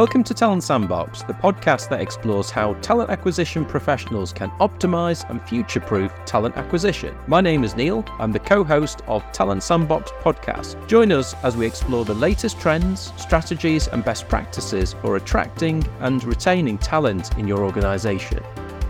[0.00, 5.46] Welcome to Talent Sandbox, the podcast that explores how talent acquisition professionals can optimize and
[5.46, 7.14] future proof talent acquisition.
[7.26, 8.02] My name is Neil.
[8.18, 10.88] I'm the co host of Talent Sandbox podcast.
[10.88, 16.24] Join us as we explore the latest trends, strategies, and best practices for attracting and
[16.24, 18.42] retaining talent in your organization.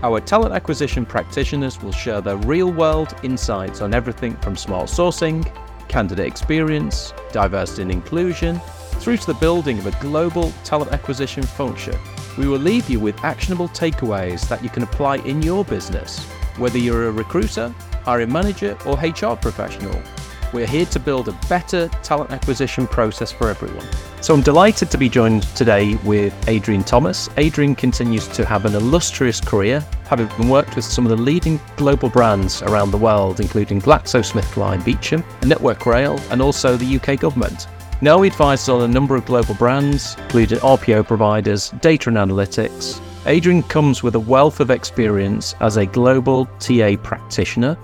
[0.03, 5.43] Our talent acquisition practitioners will share their real world insights on everything from smart sourcing,
[5.89, 8.61] candidate experience, diversity and inclusion,
[8.99, 11.97] through to the building of a global talent acquisition function.
[12.37, 16.23] We will leave you with actionable takeaways that you can apply in your business,
[16.57, 17.73] whether you're a recruiter,
[18.03, 20.01] hiring manager, or HR professional.
[20.53, 23.87] We're here to build a better talent acquisition process for everyone.
[24.19, 27.29] So I'm delighted to be joined today with Adrian Thomas.
[27.37, 32.09] Adrian continues to have an illustrious career, having worked with some of the leading global
[32.09, 37.67] brands around the world, including GlaxoSmithKline Beecham, Network Rail, and also the UK government.
[38.03, 42.99] Now he advises on a number of global brands, including RPO providers, data and analytics.
[43.27, 47.77] Adrian comes with a wealth of experience as a global TA practitioner.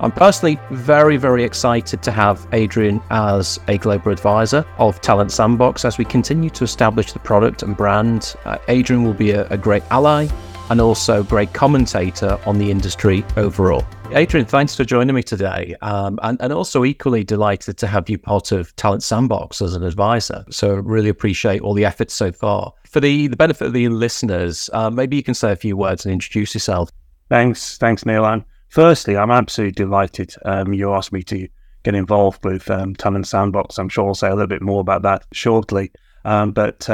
[0.00, 5.84] I'm personally very, very excited to have Adrian as a global advisor of Talent Sandbox
[5.84, 8.34] as we continue to establish the product and brand.
[8.44, 10.26] Uh, Adrian will be a great ally
[10.70, 13.84] and also great commentator on the industry overall.
[14.12, 15.76] Adrian, thanks for joining me today.
[15.82, 19.84] Um, and, and also equally delighted to have you part of Talent Sandbox as an
[19.84, 20.46] advisor.
[20.50, 22.72] So really appreciate all the efforts so far.
[22.86, 26.06] For the, the benefit of the listeners, uh, maybe you can say a few words
[26.06, 26.90] and introduce yourself.
[27.28, 27.76] Thanks.
[27.76, 28.24] Thanks, Neil.
[28.24, 31.46] And firstly, I'm absolutely delighted um, you asked me to
[31.82, 33.78] get involved with um, Talent Sandbox.
[33.78, 35.92] I'm sure I'll say a little bit more about that shortly.
[36.24, 36.88] Um, but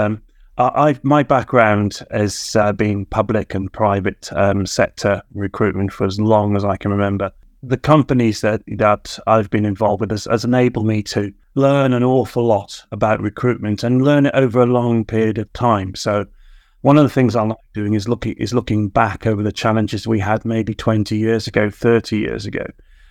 [0.56, 6.56] I, my background has uh, been public and private um, sector recruitment for as long
[6.56, 7.32] as I can remember.
[7.62, 12.04] The companies that that I've been involved with has, has enabled me to learn an
[12.04, 15.94] awful lot about recruitment and learn it over a long period of time.
[15.96, 16.26] So,
[16.82, 20.06] one of the things I like doing is looking is looking back over the challenges
[20.06, 22.66] we had maybe 20 years ago, 30 years ago,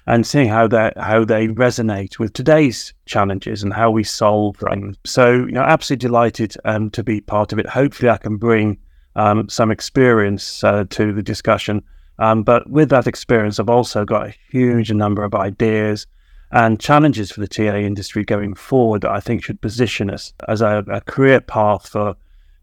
[0.06, 4.96] and seeing how they how they resonate with today's challenges and how we solve them.
[5.06, 7.68] So, you know, absolutely delighted um, to be part of it.
[7.68, 8.78] Hopefully, I can bring
[9.16, 11.84] um, some experience uh, to the discussion.
[12.20, 16.06] Um, but with that experience, I've also got a huge number of ideas
[16.52, 20.62] and challenges for the TA industry going forward that I think should position us as
[20.62, 22.16] a, a career path for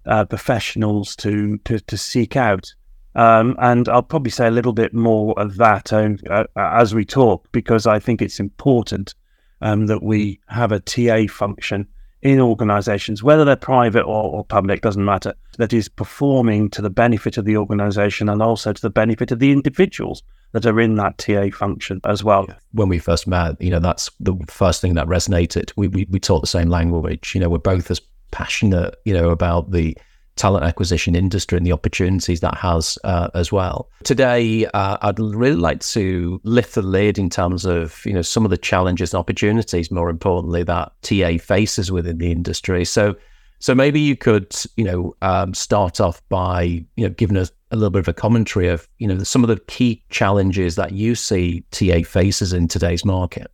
[0.07, 2.75] uh, professionals to, to to seek out.
[3.15, 7.05] Um, and I'll probably say a little bit more of that um, uh, as we
[7.05, 9.15] talk, because I think it's important
[9.61, 11.89] um, that we have a TA function
[12.23, 16.91] in organizations, whether they're private or, or, public, doesn't matter, that is performing to the
[16.91, 20.23] benefit of the organization and also to the benefit of the individuals
[20.53, 22.47] that are in that TA function as well.
[22.73, 25.73] When we first met, you know, that's the first thing that resonated.
[25.77, 27.35] We, we, we talk the same language.
[27.35, 28.01] You know, we're both as
[28.33, 29.97] passionate, you know, about the
[30.41, 33.91] talent acquisition industry and the opportunities that has uh, as well.
[34.05, 38.45] Today, uh, I'd really like to lift the lid in terms of you know some
[38.47, 42.87] of the challenges and opportunities, more importantly, that TA faces within the industry.
[42.87, 43.15] So,
[43.59, 47.77] so maybe you could you know um, start off by you know giving us a
[47.77, 51.15] little bit of a commentary of you know some of the key challenges that you
[51.15, 53.51] see TA faces in today's market.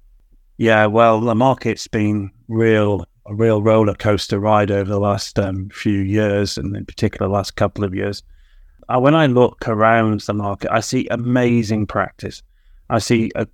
[0.59, 5.69] Yeah, well, the market's been real a real roller coaster ride over the last um,
[5.71, 8.23] few years, and in particular, last couple of years.
[8.89, 12.43] Uh, when I look around the market, I see amazing practice.
[12.89, 13.47] I see uh,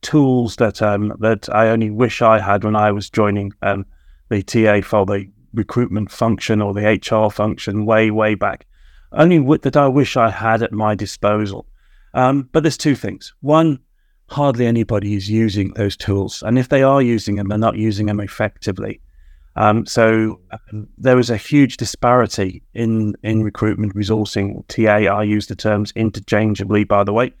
[0.00, 3.84] tools that um, that I only wish I had when I was joining um,
[4.30, 8.66] the TA for the recruitment function or the HR function way way back.
[9.12, 11.66] Only w- that I wish I had at my disposal.
[12.14, 13.34] Um, but there's two things.
[13.40, 13.78] One,
[14.28, 18.06] hardly anybody is using those tools, and if they are using them, they're not using
[18.06, 19.00] them effectively.
[19.58, 24.64] Um, so um, there was a huge disparity in in recruitment resourcing.
[24.68, 27.32] TA, I use the terms interchangeably, by the way,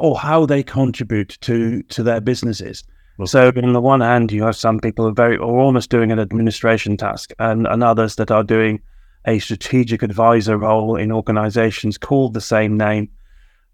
[0.00, 2.82] or how they contribute to to their businesses.
[3.24, 6.10] So on the one hand, you have some people who are very or almost doing
[6.10, 8.80] an administration task, and, and others that are doing
[9.26, 13.08] a strategic advisor role in organisations called the same name,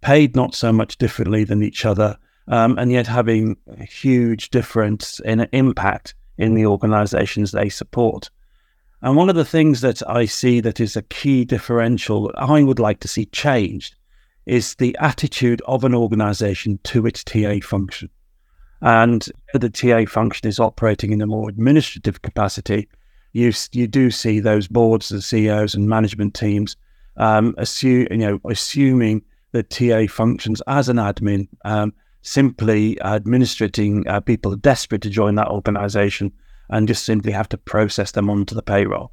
[0.02, 2.18] paid not so much differently than each other,
[2.48, 8.30] um, and yet having a huge difference in impact in the organizations they support.
[9.02, 12.62] And one of the things that I see that is a key differential that I
[12.62, 13.94] would like to see changed
[14.46, 18.08] is the attitude of an organization to its TA function.
[18.80, 22.88] And the TA function is operating in a more administrative capacity.
[23.32, 26.76] You, you do see those boards, the CEOs and management teams
[27.18, 31.92] um, assume, you know, assuming the TA functions as an admin um,
[32.28, 36.32] simply administrating uh, people desperate to join that organization
[36.70, 39.12] and just simply have to process them onto the payroll.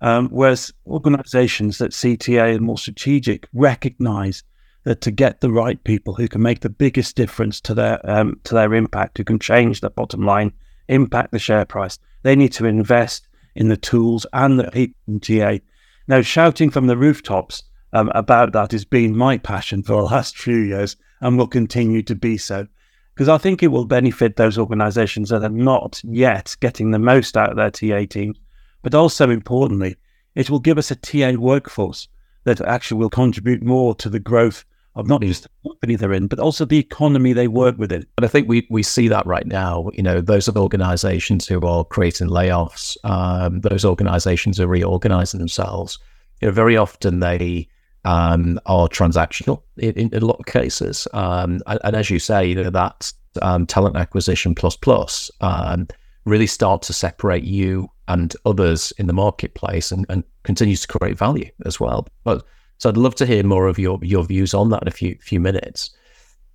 [0.00, 4.42] Um, whereas organizations that CTA are more strategic recognize
[4.84, 8.40] that to get the right people who can make the biggest difference to their um,
[8.44, 10.52] to their impact, who can change the bottom line,
[10.88, 15.58] impact the share price, they need to invest in the tools and the people TA.
[16.06, 17.62] Now, shouting from the rooftops
[17.92, 22.02] um, about that has been my passion for the last few years and will continue
[22.02, 22.68] to be so.
[23.14, 27.36] Because I think it will benefit those organizations that are not yet getting the most
[27.36, 28.34] out of their TA team.
[28.82, 29.96] But also importantly,
[30.34, 32.08] it will give us a TA workforce
[32.44, 34.64] that actually will contribute more to the growth
[34.96, 38.04] of not just the company they're in, but also the economy they work within.
[38.18, 39.90] And I think we, we see that right now.
[39.94, 45.98] You know, those organizations who are creating layoffs, um, those organizations are reorganizing themselves.
[46.42, 47.68] You know, very often they
[48.04, 51.08] um, are transactional in, in, a lot of cases.
[51.12, 53.12] Um, and, and, as you say, you know, that
[53.42, 55.88] um, talent acquisition plus plus um,
[56.24, 61.18] really start to separate you and others in the marketplace and, and continues to create
[61.18, 62.06] value as well.
[62.24, 62.44] But
[62.78, 65.16] so I'd love to hear more of your your views on that in a few
[65.20, 65.90] few minutes.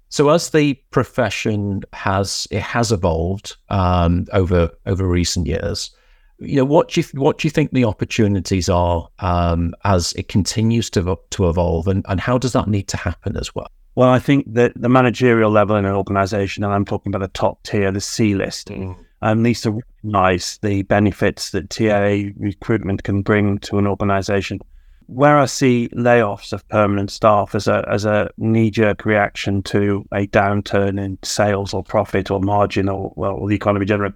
[0.10, 5.92] So as the profession has it has evolved um, over over recent years,
[6.40, 10.28] you know what do you what do you think the opportunities are um, as it
[10.28, 13.70] continues to to evolve, and, and how does that need to happen as well?
[13.96, 17.38] Well, I think that the managerial level in an organisation, and I'm talking about the
[17.38, 18.96] top tier, the C list, mm.
[19.22, 24.60] um, needs to recognise the benefits that TA recruitment can bring to an organisation.
[25.08, 30.06] Where I see layoffs of permanent staff as a as a knee jerk reaction to
[30.14, 34.14] a downturn in sales or profit or margin or well or the economy generally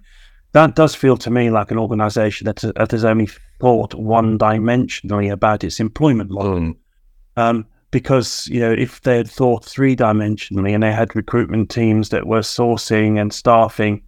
[0.54, 3.28] that does feel to me like an organization that, that has only
[3.60, 6.58] thought one dimensionally about its employment model.
[6.58, 6.76] Mm.
[7.36, 12.08] Um, because, you know, if they had thought three dimensionally and they had recruitment teams
[12.10, 14.02] that were sourcing and staffing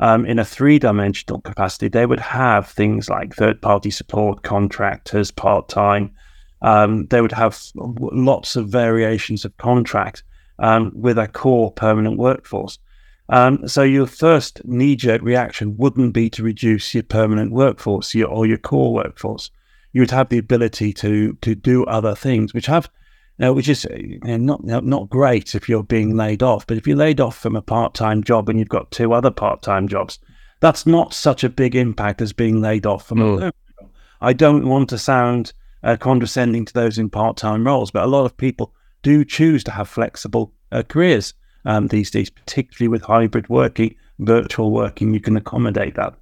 [0.00, 5.30] um, in a three dimensional capacity, they would have things like third party support, contractors,
[5.30, 6.10] part time.
[6.62, 10.24] Um, they would have lots of variations of contract
[10.58, 12.78] um, with a core permanent workforce.
[13.32, 18.44] Um, so your first knee-jerk reaction wouldn't be to reduce your permanent workforce your, or
[18.44, 19.50] your core workforce.
[19.94, 22.90] You would have the ability to to do other things, which have,
[23.38, 26.66] know, which is you know, not not great if you're being laid off.
[26.66, 29.88] But if you're laid off from a part-time job and you've got two other part-time
[29.88, 30.18] jobs,
[30.60, 33.38] that's not such a big impact as being laid off from no.
[33.38, 33.52] a
[34.20, 38.26] I don't want to sound uh, condescending to those in part-time roles, but a lot
[38.26, 41.32] of people do choose to have flexible uh, careers
[41.64, 46.14] um, these days, particularly with hybrid working, virtual working, you can accommodate that.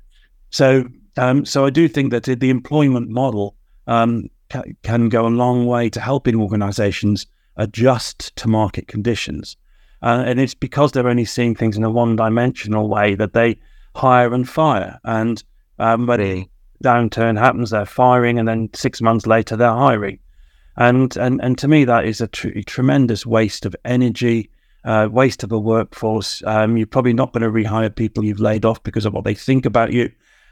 [0.50, 0.84] So,
[1.16, 3.56] um, so I do think that the employment model
[3.86, 7.26] um, ca- can go a long way to helping organisations
[7.56, 9.56] adjust to market conditions,
[10.02, 13.58] uh, and it's because they're only seeing things in a one-dimensional way that they
[13.94, 15.44] hire and fire, and
[15.78, 16.48] um, when a
[16.82, 20.18] downturn happens, they're firing, and then six months later they're hiring,
[20.76, 24.50] and and and to me that is a tr- tremendous waste of energy
[24.84, 26.42] uh, waste of a workforce.
[26.46, 29.34] Um, you're probably not going to rehire people you've laid off because of what they
[29.34, 30.10] think about you.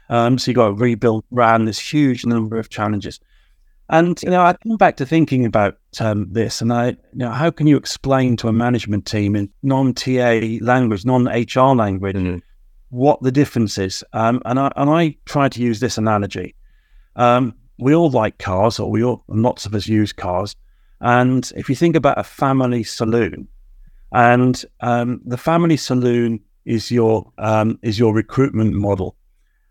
[0.09, 1.67] Um, so you've got to rebuild brand.
[1.67, 3.19] There's huge number of challenges.
[3.89, 7.31] And you know, I come back to thinking about um, this, and I, you know,
[7.31, 12.37] how can you explain to a management team in non-TA language, non-HR language, mm-hmm.
[12.89, 14.03] what the difference is?
[14.13, 16.53] Um, and I and I try to use this analogy.
[17.15, 20.55] Um, we all like cars, or we all lots of us use cars.
[21.01, 23.47] And if you think about a family saloon,
[24.11, 29.15] and um, the family saloon is your um, is your recruitment model,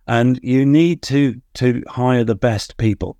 [0.06, 3.16] and you need to to hire the best people.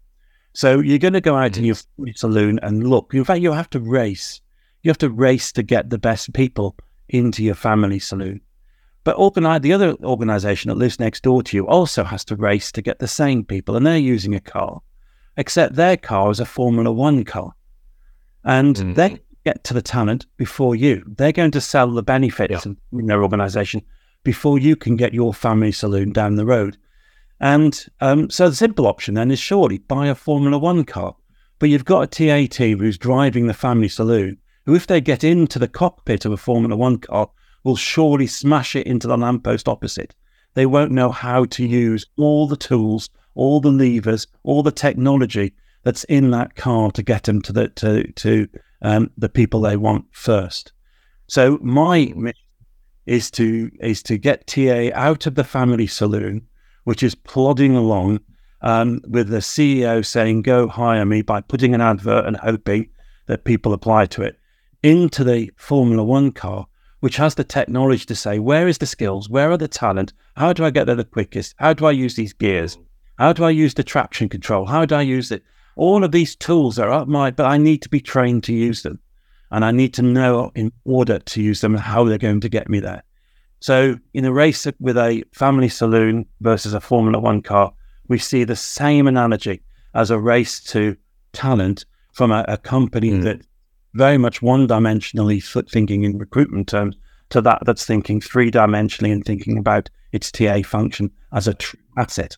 [0.52, 1.76] So you're going to go out in your
[2.14, 3.14] saloon and look.
[3.14, 4.40] In fact, you have to race.
[4.82, 6.76] You have to race to get the best people
[7.08, 8.40] into your family saloon.
[9.04, 12.72] But organize, the other organization that lives next door to you also has to race
[12.72, 14.80] to get the same people, and they're using a car,
[15.36, 17.52] except their car is a Formula One car,
[18.44, 18.94] and mm-hmm.
[18.94, 21.02] they get to the talent before you.
[21.06, 22.72] They're going to sell the benefits yeah.
[22.92, 23.80] in their organization
[24.22, 26.76] before you can get your family saloon down the road.
[27.40, 31.16] And um, so the simple option then is surely buy a Formula One car.
[31.58, 34.36] But you've got a TA team who's driving the family saloon,
[34.66, 37.30] who, if they get into the cockpit of a Formula One car,
[37.64, 40.14] will surely smash it into the lamppost opposite.
[40.54, 45.54] They won't know how to use all the tools, all the levers, all the technology
[45.84, 48.48] that's in that car to get them to the to to
[48.82, 50.72] um, the people they want first.
[51.26, 52.44] So my mission
[53.06, 56.46] is to is to get TA out of the family saloon,
[56.84, 58.20] which is plodding along
[58.62, 62.88] um, with the CEO saying, "Go hire me" by putting an advert and hoping
[63.26, 64.38] that people apply to it,
[64.82, 66.66] into the Formula One car,
[67.00, 69.28] which has the technology to say, "Where is the skills?
[69.28, 70.12] Where are the talent?
[70.36, 71.54] How do I get there the quickest?
[71.58, 72.78] How do I use these gears?"
[73.18, 74.66] How do I use the traction control?
[74.66, 75.42] How do I use it?
[75.78, 78.82] All of these tools are up my, but I need to be trained to use
[78.82, 78.98] them.
[79.52, 82.68] And I need to know in order to use them how they're going to get
[82.68, 83.04] me there.
[83.60, 87.72] So in a race with a family saloon versus a Formula One car,
[88.08, 89.62] we see the same analogy
[89.94, 90.96] as a race to
[91.32, 93.22] talent from a, a company mm.
[93.22, 93.40] that
[93.94, 96.96] very much one dimensionally thinking in recruitment terms
[97.30, 101.80] to that that's thinking three dimensionally and thinking about its TA function as a true
[101.96, 102.36] asset.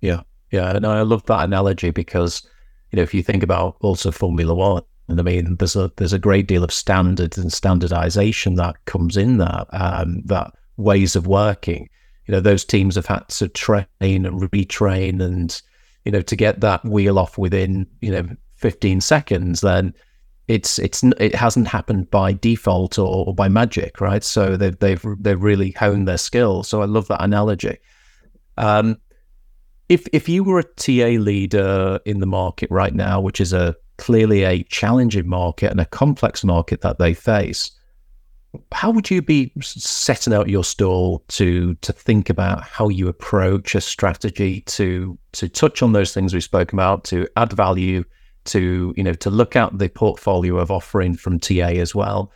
[0.00, 2.46] Yeah, yeah, and I love that analogy because
[2.90, 6.12] you know if you think about also Formula One, and I mean there's a there's
[6.12, 11.26] a great deal of standards and standardization that comes in that um, that ways of
[11.26, 11.88] working.
[12.26, 15.60] You know those teams have had to train and retrain and
[16.04, 19.94] you know to get that wheel off within you know 15 seconds then
[20.48, 24.24] it's it's it hasn't happened by default or, or by magic, right?
[24.24, 26.62] So they've they've they've really honed their skill.
[26.62, 27.76] So I love that analogy.
[28.56, 28.96] Um,
[29.88, 33.74] if if you were a TA leader in the market right now, which is a
[33.96, 37.70] clearly a challenging market and a complex market that they face,
[38.72, 43.74] how would you be setting out your stall to to think about how you approach
[43.74, 48.04] a strategy to to touch on those things we spoke about, to add value,
[48.44, 52.32] to you know to look at the portfolio of offering from TA as well.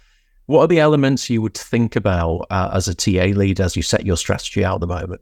[0.47, 3.83] What are the elements you would think about uh, as a TA lead as you
[3.83, 5.21] set your strategy out at the moment?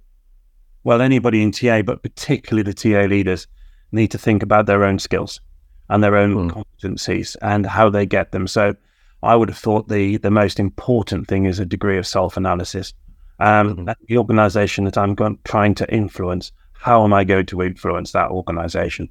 [0.85, 3.47] Well, anybody in TA, but particularly the TA leaders,
[3.93, 5.41] need to think about their own skills
[5.89, 6.65] and their own mm.
[6.83, 8.47] competencies and how they get them.
[8.47, 8.75] So,
[9.23, 12.95] I would have thought the the most important thing is a degree of self analysis.
[13.39, 13.91] Um, mm-hmm.
[14.09, 18.31] The organization that I'm going, trying to influence, how am I going to influence that
[18.31, 19.09] organization?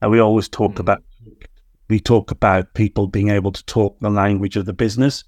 [0.00, 0.80] And we always talk mm-hmm.
[0.80, 1.02] about
[1.88, 5.24] we talk about people being able to talk the language of the business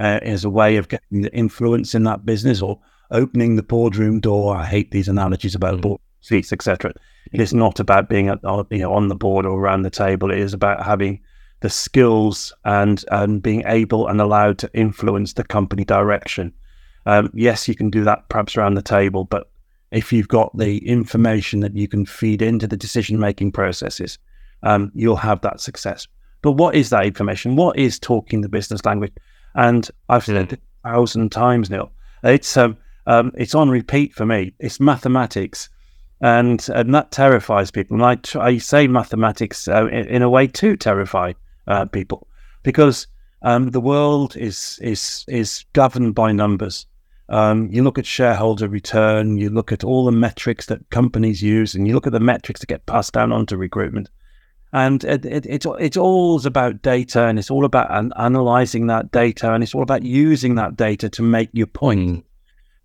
[0.00, 4.20] uh, as a way of getting the influence in that business or opening the boardroom
[4.20, 4.56] door.
[4.56, 5.82] I hate these analogies about mm.
[5.82, 6.92] board seats, etc.
[7.32, 10.30] It is not about being at, you know on the board or around the table.
[10.30, 11.20] It is about having
[11.60, 16.52] the skills and and being able and allowed to influence the company direction.
[17.06, 19.50] Um, yes, you can do that perhaps around the table, but
[19.90, 24.18] if you've got the information that you can feed into the decision making processes,
[24.62, 26.06] um, you'll have that success.
[26.42, 27.56] But what is that information?
[27.56, 29.12] What is talking the business language?
[29.54, 31.90] And I've said it a thousand times, Neil.
[32.22, 32.76] It's um,
[33.08, 34.52] um, it's on repeat for me.
[34.58, 35.70] It's mathematics,
[36.20, 37.96] and and that terrifies people.
[37.96, 41.32] And I, I say mathematics uh, in, in, a way to terrify
[41.66, 42.28] uh, people
[42.62, 43.06] because
[43.40, 46.86] um, the world is is is governed by numbers.
[47.30, 51.74] Um, you look at shareholder return, you look at all the metrics that companies use,
[51.74, 54.10] and you look at the metrics that get passed down onto recruitment.
[54.74, 59.12] And it, it, it's it's all about data, and it's all about an, analyzing that
[59.12, 62.26] data, and it's all about using that data to make your point.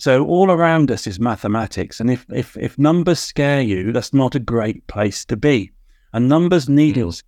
[0.03, 4.35] So all around us is mathematics, and if if if numbers scare you, that's not
[4.35, 5.71] a great place to be.
[6.11, 7.21] And numbers need mm.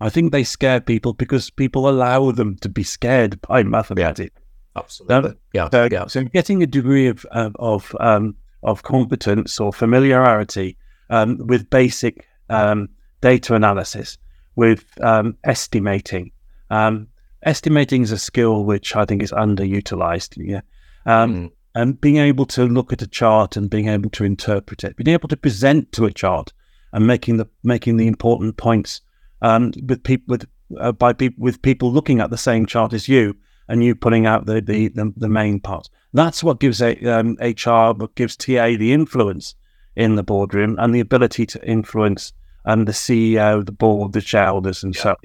[0.00, 4.36] I think they scare people because people allow them to be scared by mathematics.
[4.36, 5.30] Yeah, absolutely.
[5.30, 6.06] Um, yeah, so, yeah.
[6.06, 10.76] So getting a degree of of of, um, of competence or familiarity
[11.10, 12.88] um, with basic um,
[13.20, 14.16] data analysis,
[14.54, 16.30] with um, estimating.
[16.70, 17.08] Um,
[17.42, 20.36] estimating is a skill which I think is underutilized.
[20.36, 20.60] Yeah.
[21.04, 21.50] Um, mm.
[21.76, 25.12] And being able to look at a chart and being able to interpret it, being
[25.12, 26.54] able to present to a chart
[26.92, 29.02] and making the making the important points
[29.42, 30.46] um, with people with
[30.80, 33.36] uh, by people with people looking at the same chart as you
[33.68, 35.90] and you putting out the the, the, the main parts.
[36.14, 39.54] That's what gives a, um, HR, what gives TA the influence
[39.96, 42.32] in the boardroom and the ability to influence
[42.64, 45.02] and the CEO, the board, the shareholders, and yeah.
[45.02, 45.16] so.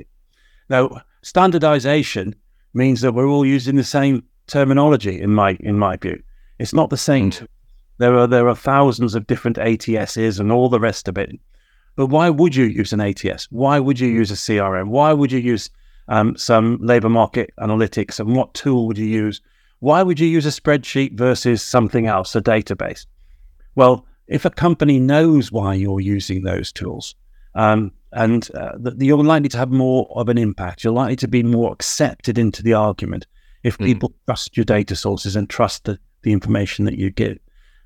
[0.70, 2.36] Now, standardization
[2.74, 5.22] means that we're all using the same terminology.
[5.22, 6.22] In my in my view,
[6.62, 7.32] it's not the same.
[7.32, 7.48] Mm.
[7.98, 11.40] There are there are thousands of different ATSs and all the rest of it.
[11.96, 13.48] But why would you use an ATS?
[13.52, 14.88] Why would you use a CRM?
[14.88, 15.70] Why would you use
[16.08, 18.20] um, some labor market analytics?
[18.20, 19.42] And what tool would you use?
[19.80, 23.06] Why would you use a spreadsheet versus something else, a database?
[23.76, 27.16] Well, if a company knows why you're using those tools,
[27.56, 30.84] um, and uh, you're likely to have more of an impact.
[30.84, 33.26] You're likely to be more accepted into the argument
[33.64, 33.86] if mm.
[33.86, 37.38] people trust your data sources and trust the, the information that you give.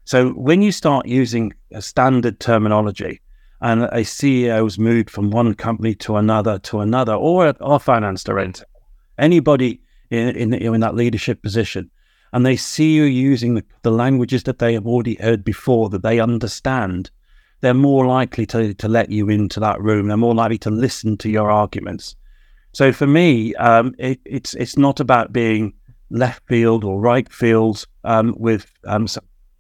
[0.04, 3.22] So when you start using a standard terminology
[3.62, 8.66] and a CEO's moved from one company to another to another, or a finance director,
[9.18, 11.90] anybody in, in, in that leadership position,
[12.34, 16.04] and they see you using the, the languages that they have already heard before, that
[16.04, 17.10] they understand,
[17.62, 20.08] they're more likely to, to let you into that room.
[20.08, 22.16] They're more likely to listen to your arguments.
[22.74, 25.74] So for me, um, it, it's it's not about being
[26.10, 29.08] left field or right field um, with um,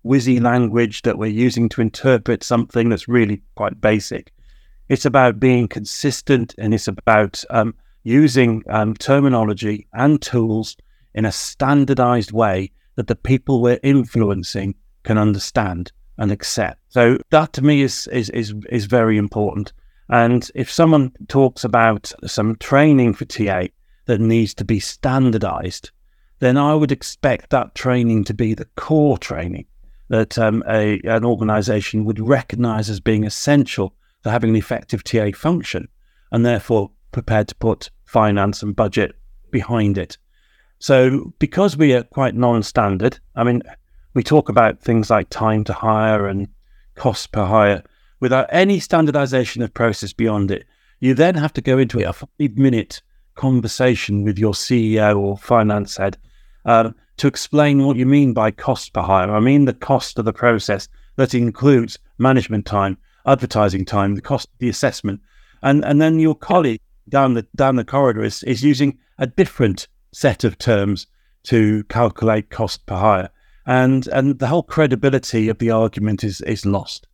[0.05, 4.31] whizzy language that we're using to interpret something that's really quite basic.
[4.87, 7.73] It's about being consistent and it's about um,
[8.03, 10.77] using um, terminology and tools
[11.15, 16.79] in a standardized way that the people we're influencing can understand and accept.
[16.89, 19.73] So that to me is is is, is very important.
[20.09, 23.65] And if someone talks about some training for TA
[24.05, 25.89] that needs to be standardized,
[26.39, 29.65] then I would expect that training to be the core training
[30.09, 35.31] that um, a, an organization would recognize as being essential to having an effective TA
[35.33, 35.87] function
[36.31, 39.15] and therefore prepared to put finance and budget
[39.51, 40.17] behind it.
[40.79, 43.63] So, because we are quite non standard, I mean,
[44.13, 46.47] we talk about things like time to hire and
[46.95, 47.83] cost per hire
[48.19, 50.65] without any standardization of process beyond it.
[50.99, 53.01] You then have to go into a five minute
[53.35, 56.17] conversation with your CEO or finance head
[56.65, 59.31] uh, to explain what you mean by cost per hire.
[59.31, 64.49] I mean the cost of the process that includes management time, advertising time, the cost
[64.49, 65.21] of the assessment,
[65.61, 69.87] and and then your colleague down the down the corridor is, is using a different
[70.11, 71.07] set of terms
[71.43, 73.29] to calculate cost per hire,
[73.65, 77.07] and and the whole credibility of the argument is is lost.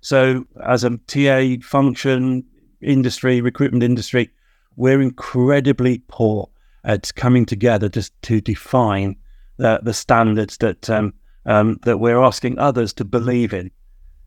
[0.00, 2.44] So as a TA function
[2.80, 4.30] industry, recruitment industry,
[4.76, 6.48] we're incredibly poor
[6.84, 9.16] at coming together just to define
[9.56, 11.12] the, the standards that um,
[11.46, 13.70] um, that we're asking others to believe in,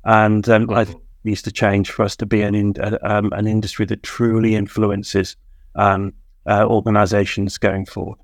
[0.03, 3.31] and um, I think needs to change for us to be an in, uh, um,
[3.33, 5.35] an industry that truly influences
[5.75, 6.13] um,
[6.47, 8.17] uh, organisations going forward.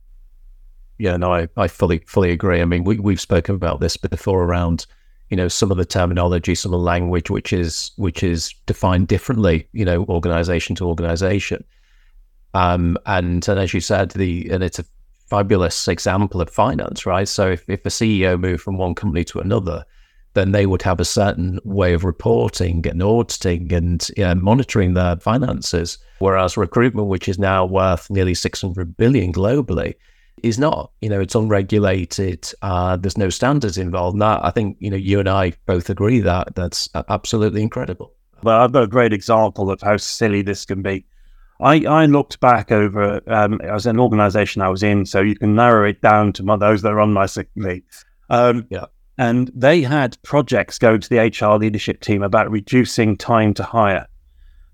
[0.98, 2.62] Yeah, no, I, I fully fully agree.
[2.62, 4.88] I mean, we we've spoken about this before around
[5.30, 9.08] you know some of the terminology, some of the language, which is which is defined
[9.08, 11.64] differently, you know, organisation to organisation.
[12.58, 14.86] Um, and and as you said, the and it's a
[15.30, 17.28] fabulous example of finance, right?
[17.28, 19.86] So if, if a CEO moved from one company to another,
[20.34, 24.94] then they would have a certain way of reporting and auditing and you know, monitoring
[24.94, 25.98] their finances.
[26.20, 29.96] Whereas recruitment, which is now worth nearly 600 billion globally,
[30.42, 30.92] is not.
[31.02, 32.52] You know, it's unregulated.
[32.62, 34.16] Uh, there's no standards involved.
[34.16, 38.14] And that, I think, you know, you and I both agree that that's absolutely incredible.
[38.44, 41.06] Well, I've got a great example of how silly this can be.
[41.60, 45.56] I, I looked back over um, as an organization I was in, so you can
[45.56, 47.84] narrow it down to those that are on my sick leave.
[48.30, 48.86] Um, yeah.
[49.18, 54.08] And they had projects go to the HR leadership team about reducing time to hire.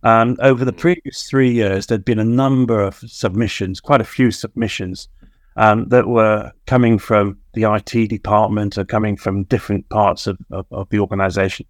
[0.04, 4.32] Um, over the previous three years, there'd been a number of submissions, quite a few
[4.32, 5.08] submissions
[5.56, 10.65] um, that were coming from the IT department or coming from different parts of, of,
[10.72, 11.65] of the organization.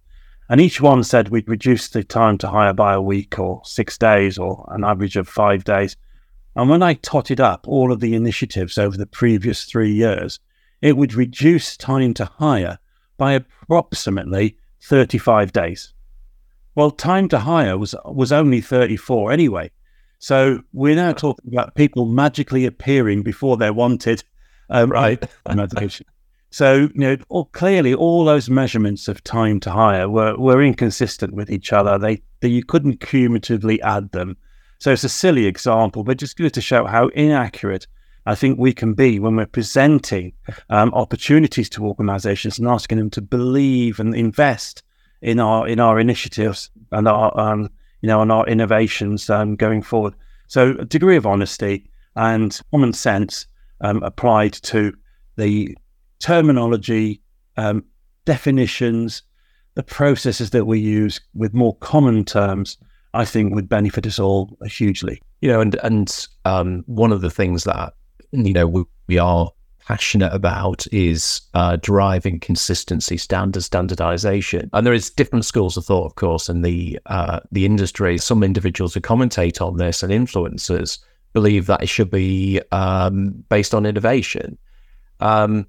[0.48, 3.96] And each one said we'd reduce the time to hire by a week or six
[3.96, 5.96] days or an average of five days.
[6.56, 10.38] And when I totted up all of the initiatives over the previous three years,
[10.82, 12.78] it would reduce time to hire
[13.16, 15.94] by approximately 35 days.
[16.74, 19.70] Well, time to hire was was only 34 anyway.
[20.18, 24.24] So we're now talking about people magically appearing before they're wanted.
[24.70, 25.22] Um, right.
[26.54, 31.34] So, you know, all, clearly all those measurements of time to hire were, were inconsistent
[31.34, 31.98] with each other.
[31.98, 34.36] They, they you couldn't cumulatively add them.
[34.78, 37.88] So it's a silly example, but just good to show how inaccurate
[38.24, 40.32] I think we can be when we're presenting
[40.70, 44.84] um, opportunities to organisations and asking them to believe and invest
[45.22, 47.68] in our in our initiatives and our um,
[48.00, 50.14] you know and our innovations um, going forward.
[50.46, 53.48] So a degree of honesty and common sense
[53.80, 54.92] um, applied to
[55.34, 55.76] the
[56.20, 57.20] terminology,
[57.56, 57.84] um,
[58.24, 59.22] definitions,
[59.74, 62.78] the processes that we use with more common terms,
[63.12, 65.20] I think would benefit us all hugely.
[65.40, 67.94] You know, and and um, one of the things that
[68.32, 69.50] you know we, we are
[69.86, 76.06] passionate about is uh, driving consistency, standard standardization, and there is different schools of thought,
[76.06, 78.16] of course, in the uh, the industry.
[78.18, 80.98] Some individuals who commentate on this and influencers
[81.32, 84.56] believe that it should be um, based on innovation.
[85.20, 85.66] Um,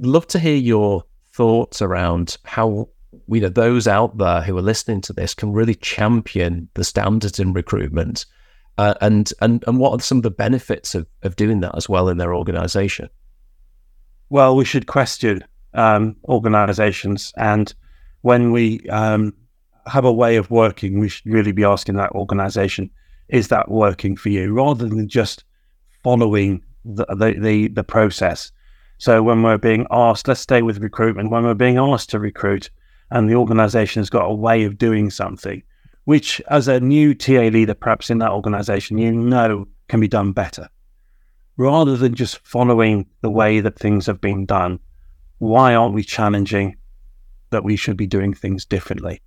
[0.00, 2.88] love to hear your thoughts around how
[3.28, 7.38] you know those out there who are listening to this can really champion the standards
[7.38, 8.26] in recruitment
[8.78, 11.88] uh, and and and what are some of the benefits of, of doing that as
[11.88, 13.08] well in their organization?
[14.28, 17.72] Well we should question um, organizations and
[18.22, 19.34] when we um,
[19.86, 22.90] have a way of working we should really be asking that organization
[23.28, 24.52] is that working for you?
[24.52, 25.44] Rather than just
[26.02, 28.50] following the, the, the, the process
[29.00, 32.68] so when we're being asked, let's stay with recruitment, when we're being asked to recruit
[33.10, 35.62] and the organization has got a way of doing something,
[36.04, 40.32] which as a new TA leader, perhaps in that organization, you know can be done
[40.32, 40.68] better.
[41.56, 44.78] Rather than just following the way that things have been done,
[45.38, 46.76] why aren't we challenging
[47.48, 49.22] that we should be doing things differently.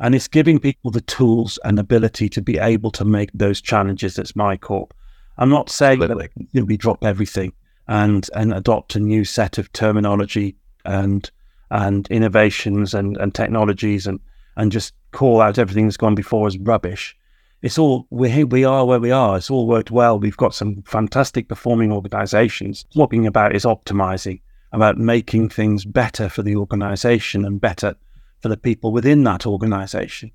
[0.00, 4.16] And it's giving people the tools and ability to be able to make those challenges
[4.16, 4.90] that's my call.
[5.38, 6.28] I'm not saying Absolutely.
[6.52, 7.54] that we drop everything
[7.88, 11.30] and and adopt a new set of terminology and
[11.70, 14.20] and innovations and, and technologies and
[14.56, 17.16] and just call out everything that's gone before as rubbish.
[17.62, 19.36] It's all we we are where we are.
[19.36, 20.18] It's all worked well.
[20.18, 22.84] We've got some fantastic performing organisations.
[22.94, 24.40] Talking about is optimizing,
[24.72, 27.96] about making things better for the organisation and better
[28.40, 30.30] for the people within that organisation.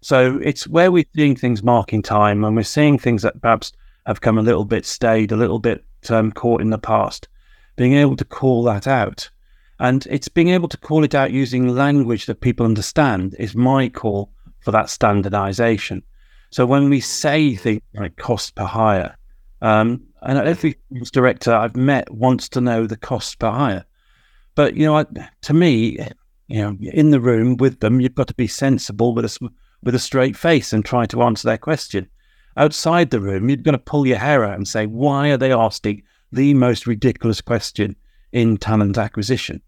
[0.00, 3.72] So it's where we're seeing things marking time, and we're seeing things that perhaps
[4.06, 7.28] have come a little bit stayed, a little bit um, caught in the past.
[7.76, 9.28] Being able to call that out
[9.80, 13.88] and it's being able to call it out using language that people understand is my
[13.88, 16.02] call for that standardization.
[16.50, 19.16] So when we say things like cost per hire,
[19.62, 20.76] um, and every
[21.12, 23.86] director I've met wants to know the cost per hire.
[24.54, 25.06] But, you know, I,
[25.42, 25.98] to me,
[26.48, 29.50] you know, in the room with them, you've got to be sensible with a,
[29.82, 32.06] with a straight face and try to answer their question.
[32.56, 35.52] Outside the room, you're going to pull your hair out and say, why are they
[35.52, 37.96] asking the most ridiculous question
[38.32, 39.62] in talent acquisition?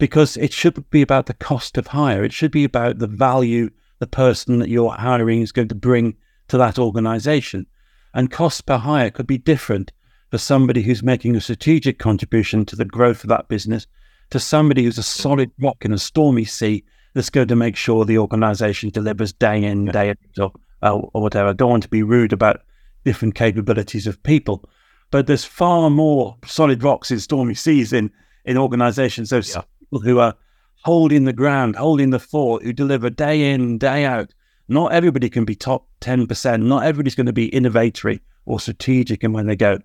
[0.00, 2.24] because it should be about the cost of hire.
[2.24, 6.16] It should be about the value the person that you're hiring is going to bring
[6.48, 7.66] to that organization.
[8.14, 9.92] And cost per hire could be different
[10.30, 13.86] for somebody who's making a strategic contribution to the growth of that business
[14.30, 16.82] to somebody who's a solid rock in a stormy sea
[17.14, 21.48] that's going to make sure the organization delivers day in, day out, or, or whatever.
[21.50, 22.62] I don't want to be rude about
[23.04, 24.68] different capabilities of people,
[25.10, 28.10] but there's far more solid rocks in stormy seas in,
[28.44, 29.30] in organizations.
[29.30, 30.34] Those yeah people who are
[30.82, 34.32] holding the ground, holding the fort, who deliver day in, day out.
[34.68, 36.62] Not everybody can be top 10%.
[36.62, 39.78] Not everybody's going to be innovatory or strategic in when they go.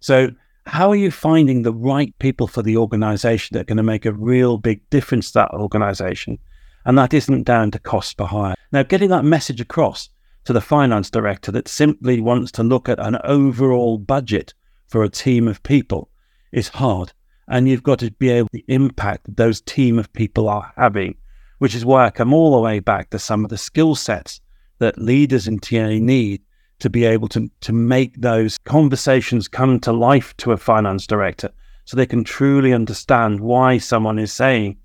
[0.00, 0.30] So,
[0.66, 4.06] how are you finding the right people for the organization that are going to make
[4.06, 6.38] a real big difference to that organization?
[6.84, 8.54] And that isn't down to cost per hire.
[8.72, 10.08] Now, getting that message across
[10.44, 14.54] to the finance director that simply wants to look at an overall budget
[14.88, 16.08] for a team of people
[16.52, 17.12] is hard.
[17.48, 21.16] And you've got to be able to impact those team of people are having,
[21.58, 24.40] which is why I come all the way back to some of the skill sets
[24.78, 26.42] that leaders in TA need
[26.80, 31.50] to be able to, to make those conversations come to life to a finance director
[31.84, 34.76] so they can truly understand why someone is saying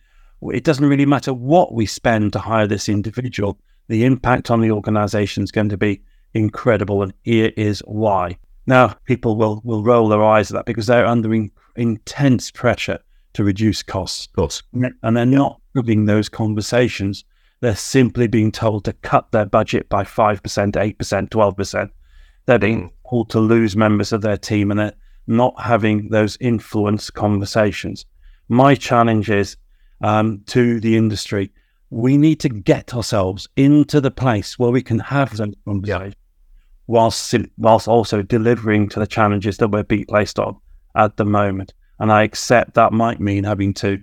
[0.41, 4.71] it doesn't really matter what we spend to hire this individual, the impact on the
[4.71, 6.01] organization is going to be
[6.33, 7.01] incredible.
[7.01, 8.37] And here is why.
[8.65, 12.99] Now, people will, will roll their eyes at that because they're under in, intense pressure
[13.33, 14.27] to reduce costs.
[14.27, 14.63] Of course.
[14.73, 17.23] And they're not having those conversations.
[17.61, 21.89] They're simply being told to cut their budget by 5%, 8%, 12%.
[22.45, 23.09] They're being mm.
[23.09, 24.93] told to lose members of their team and they're
[25.27, 28.05] not having those influence conversations.
[28.49, 29.57] My challenge is
[30.01, 31.51] um, to the industry
[31.89, 36.21] we need to get ourselves into the place where we can have those conversations yeah.
[36.87, 40.57] whilst, whilst also delivering to the challenges that we're being placed on
[40.95, 41.73] at the moment.
[41.99, 44.01] And I accept that might mean having to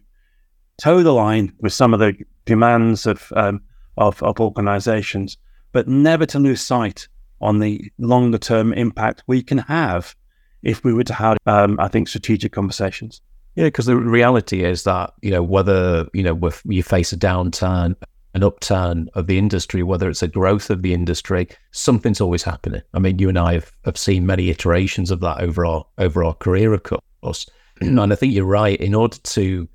[0.78, 3.60] toe the line with some of the demands of um,
[3.96, 5.36] of, of organizations,
[5.72, 7.08] but never to lose sight
[7.40, 10.14] on the longer term impact we can have
[10.62, 13.20] if we were to have, um, I think, strategic conversations.
[13.54, 17.94] Yeah, because the reality is that you know whether you know you face a downturn,
[18.34, 22.82] an upturn of the industry, whether it's a growth of the industry, something's always happening.
[22.94, 26.24] I mean, you and I have, have seen many iterations of that over our over
[26.24, 27.46] our career, of course.
[27.80, 28.80] and I think you're right.
[28.80, 29.68] In order to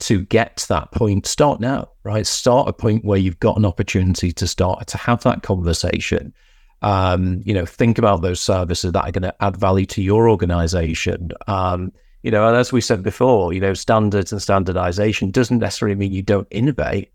[0.00, 2.26] to get to that point, start now, right?
[2.26, 6.34] Start a point where you've got an opportunity to start to have that conversation.
[6.82, 10.28] Um, you know, think about those services that are going to add value to your
[10.28, 11.30] organization.
[11.46, 15.96] Um, you know, and as we said before, you know, standards and standardization doesn't necessarily
[15.96, 17.12] mean you don't innovate.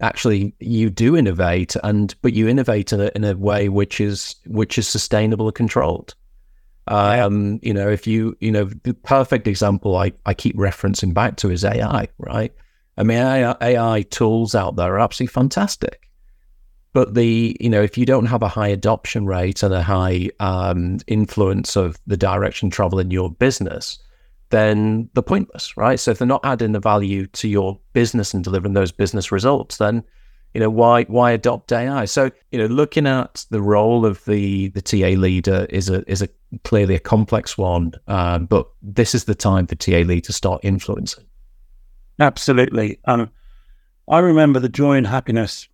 [0.00, 4.36] Actually you do innovate and but you innovate in a, in a way which is
[4.46, 6.14] which is sustainable and controlled.
[6.88, 11.36] Um, you know if you you know the perfect example I, I keep referencing back
[11.36, 12.52] to is ai right?
[12.96, 16.08] I mean AI, AI tools out there are absolutely fantastic.
[16.94, 20.30] But the you know if you don't have a high adoption rate and a high
[20.40, 23.98] um, influence of the direction travel in your business
[24.50, 25.98] then they're pointless, right?
[25.98, 29.78] So if they're not adding the value to your business and delivering those business results,
[29.78, 30.04] then
[30.54, 32.04] you know why why adopt AI?
[32.04, 36.22] So you know, looking at the role of the the TA leader is a is
[36.22, 36.28] a
[36.64, 40.60] clearly a complex one, uh, but this is the time for TA lead to start
[40.64, 41.24] influencing.
[42.18, 42.98] Absolutely.
[43.04, 43.30] Um,
[44.08, 45.68] I remember the joy and happiness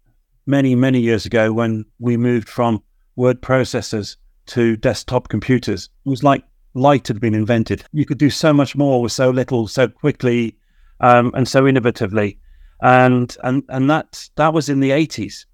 [0.45, 2.83] many many years ago when we moved from
[3.17, 5.89] word processors to desktop computers.
[6.05, 6.45] It was like
[6.77, 7.85] light had been invented.
[7.93, 10.57] You could do so much more with so little, so quickly,
[11.01, 12.39] um, and so innovatively.
[12.83, 15.47] and and and that that was in the eighties,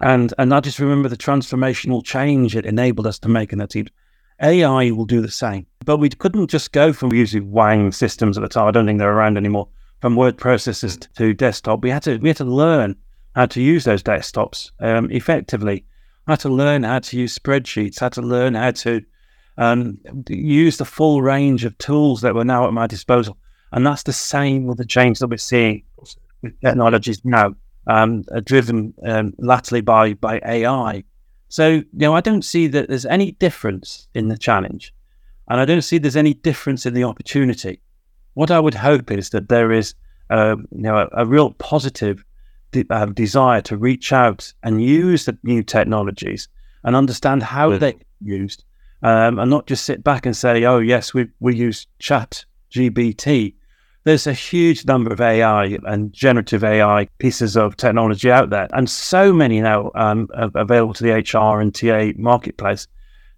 [0.00, 3.70] and and I just remember the transformational change it enabled us to make in that
[3.70, 3.86] team.
[4.42, 8.42] AI will do the same, but we couldn't just go from using Wang systems at
[8.42, 8.68] the time.
[8.68, 9.68] I don't think they're around anymore.
[10.02, 12.96] From word processors to desktop, we had to we had to learn
[13.34, 15.86] how to use those desktops um, effectively.
[16.26, 18.00] Had to learn how to use spreadsheets.
[18.00, 19.00] Had to learn how to
[19.58, 23.36] um, use the full range of tools that were now at my disposal.
[23.72, 25.82] And that's the same with the change that we're seeing
[26.42, 27.54] with technologies now,
[27.86, 31.04] um, driven um, latterly by by AI.
[31.48, 34.92] So, you know, I don't see that there's any difference in the challenge,
[35.48, 37.80] and I don't see there's any difference in the opportunity.
[38.34, 39.94] What I would hope is that there is,
[40.30, 42.24] uh, you know, a, a real positive
[42.72, 46.48] de- uh, desire to reach out and use the new technologies
[46.84, 47.78] and understand how mm.
[47.78, 48.64] they're used,
[49.02, 53.54] um, and not just sit back and say, "Oh, yes, we we use Chat GBT."
[54.06, 58.88] there's a huge number of AI and generative AI pieces of technology out there, and
[58.88, 62.86] so many now um, available to the HR and TA marketplace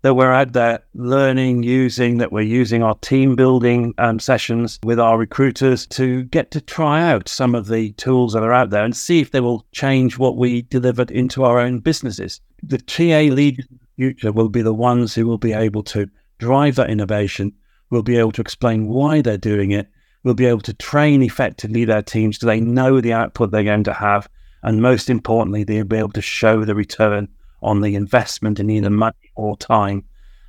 [0.03, 5.01] that we're out there learning, using, that we're using our team building um, sessions with
[5.01, 8.85] our recruiters to get to try out some of the tools that are out there
[8.85, 12.43] and see if they will change what we delivered into our own businesses.
[12.63, 13.57] The TA the
[13.99, 16.09] future will be the ones who will be able to
[16.39, 17.53] drive that innovation,
[17.91, 19.89] will be able to explain why they're doing it,
[20.23, 23.83] will be able to train effectively their teams so they know the output they're going
[23.85, 24.29] to have.
[24.63, 27.29] And most importantly, they'll be able to show the return
[27.61, 30.05] on the investment in either money or time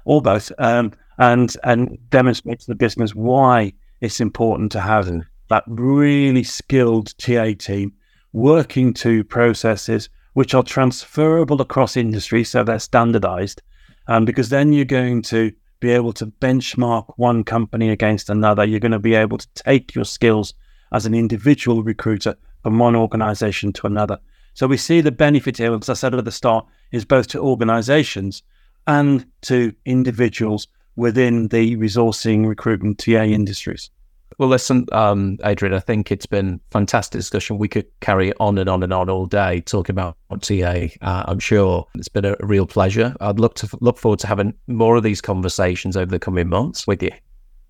[0.06, 5.26] or both, um, and and demonstrate to the business why it's important to have mm.
[5.50, 7.94] that really skilled TA team
[8.32, 13.62] working to processes which are transferable across industries, so they're standardized.
[14.08, 18.64] Um, because then you're going to be able to benchmark one company against another.
[18.64, 20.54] You're going to be able to take your skills
[20.94, 24.18] as an individual recruiter from one organization to another.
[24.54, 27.42] So we see the benefit here, as I said at the start, is both to
[27.42, 28.42] organizations
[28.88, 33.90] and to individuals within the resourcing recruitment TA industries.
[34.38, 37.58] Well, listen, um, Adrian, I think it's been fantastic discussion.
[37.58, 40.88] We could carry on and on and on all day talking about TA.
[41.02, 43.16] Uh, I'm sure it's been a real pleasure.
[43.20, 46.88] I'd look to look forward to having more of these conversations over the coming months
[46.88, 47.12] with you.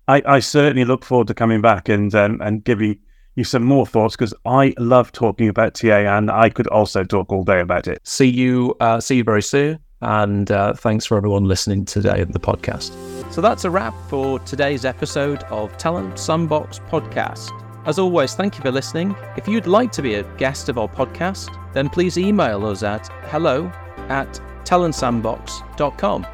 [0.06, 2.98] I, I certainly look forward to coming back and um, and giving
[3.36, 7.32] you some more thoughts because I love talking about TA and I could also talk
[7.32, 8.00] all day about it.
[8.04, 12.32] See you, uh, see you very soon, and uh, thanks for everyone listening today at
[12.32, 12.90] the podcast.
[13.30, 17.50] So that's a wrap for today's episode of Talent Sandbox Podcast.
[17.86, 19.14] As always, thank you for listening.
[19.36, 23.06] If you'd like to be a guest of our podcast, then please email us at
[23.30, 23.72] hello
[24.08, 26.26] at talentsandbox.com.